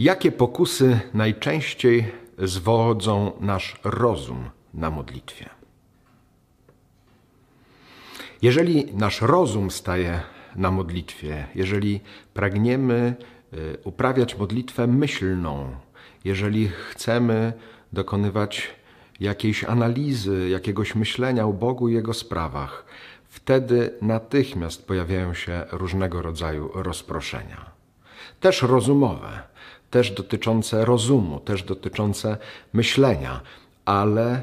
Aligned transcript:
Jakie 0.00 0.32
pokusy 0.32 1.00
najczęściej 1.14 2.12
zwodzą 2.38 3.32
nasz 3.40 3.80
rozum 3.84 4.50
na 4.74 4.90
modlitwie? 4.90 5.48
Jeżeli 8.42 8.94
nasz 8.94 9.20
rozum 9.20 9.70
staje 9.70 10.20
na 10.56 10.70
modlitwie, 10.70 11.46
jeżeli 11.54 12.00
pragniemy 12.34 13.14
y, 13.54 13.78
uprawiać 13.84 14.38
modlitwę 14.38 14.86
myślną, 14.86 15.70
jeżeli 16.24 16.68
chcemy 16.68 17.52
dokonywać 17.92 18.70
jakiejś 19.20 19.64
analizy, 19.64 20.48
jakiegoś 20.48 20.94
myślenia 20.94 21.46
o 21.46 21.52
Bogu 21.52 21.88
i 21.88 21.94
Jego 21.94 22.14
sprawach, 22.14 22.84
wtedy 23.28 23.94
natychmiast 24.02 24.86
pojawiają 24.86 25.34
się 25.34 25.64
różnego 25.72 26.22
rodzaju 26.22 26.70
rozproszenia. 26.74 27.79
Też 28.40 28.62
rozumowe, 28.62 29.42
też 29.90 30.10
dotyczące 30.10 30.84
rozumu, 30.84 31.40
też 31.40 31.62
dotyczące 31.62 32.36
myślenia, 32.72 33.40
ale 33.84 34.42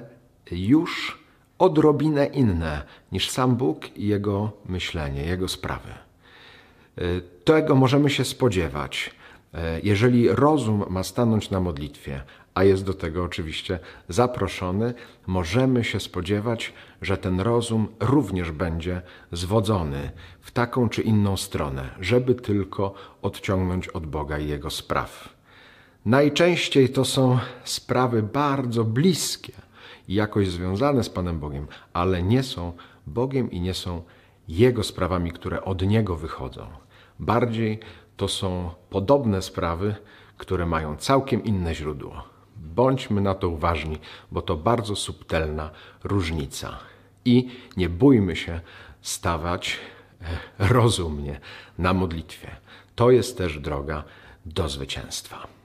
już 0.52 1.20
odrobinę 1.60 2.26
inne 2.26 2.82
niż 3.12 3.30
sam 3.30 3.55
Bóg 3.55 3.98
i 3.98 4.08
Jego 4.08 4.52
myślenie, 4.66 5.23
Jego 5.23 5.48
sprawy. 5.48 5.90
Tego 7.44 7.76
możemy 7.76 8.10
się 8.10 8.26
spodziewać, 8.26 9.12
jeżeli 9.83 10.29
rozum 10.29 10.85
ma 10.89 11.03
stanąć 11.03 11.49
na 11.49 11.59
modlitwie, 11.59 12.23
a 12.53 12.63
jest 12.63 12.85
do 12.85 12.93
tego 12.93 13.23
oczywiście 13.23 13.79
zaproszony, 14.09 14.93
możemy 15.27 15.84
się 15.84 15.99
spodziewać, 15.99 16.73
że 17.01 17.17
ten 17.17 17.39
rozum 17.39 17.87
również 17.99 18.51
będzie 18.51 19.01
zwodzony 19.31 20.12
w 20.41 20.51
taką 20.51 20.89
czy 20.89 21.01
inną 21.01 21.37
stronę, 21.37 21.89
żeby 21.99 22.35
tylko 22.35 22.93
odciągnąć 23.21 23.87
od 23.87 24.05
Boga 24.05 24.39
i 24.39 24.48
Jego 24.48 24.70
spraw. 24.70 25.29
Najczęściej 26.05 26.89
to 26.89 27.05
są 27.05 27.39
sprawy 27.63 28.23
bardzo 28.23 28.84
bliskie 28.84 29.54
i 30.07 30.13
jakoś 30.13 30.48
związane 30.48 31.04
z 31.04 31.09
Panem 31.09 31.39
Bogiem, 31.39 31.67
ale 31.93 32.23
nie 32.23 32.43
są 32.43 32.73
Bogiem 33.07 33.51
i 33.51 33.61
nie 33.61 33.73
są 33.73 34.01
Jego 34.48 34.84
sprawami, 34.84 35.32
które 35.32 35.63
od 35.63 35.82
Niego 35.82 36.15
wychodzą. 36.15 36.67
Bardziej 37.20 37.79
to 38.18 38.27
są 38.27 38.71
podobne 38.90 39.41
sprawy, 39.41 39.96
które 40.37 40.65
mają 40.65 40.98
całkiem 40.98 41.43
inne 41.43 41.76
źródło. 41.76 42.23
Bądźmy 42.55 43.21
na 43.21 43.34
to 43.34 43.49
uważni, 43.49 43.98
bo 44.32 44.41
to 44.41 44.55
bardzo 44.55 44.96
subtelna 44.96 45.70
różnica. 46.04 46.79
I 47.26 47.49
nie 47.77 47.90
bójmy 47.90 48.35
się 48.35 48.60
stawać 49.01 49.79
e, 50.21 50.68
rozumnie 50.68 51.40
na 51.77 51.93
modlitwie. 51.93 52.55
To 52.95 53.12
jest 53.12 53.38
też 53.38 53.60
droga 53.60 54.04
do 54.45 54.70
zwycięstwa. 54.70 55.57